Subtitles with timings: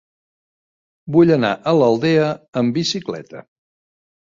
[1.15, 2.33] Vull anar a l'Aldea
[2.65, 3.47] amb bicicleta.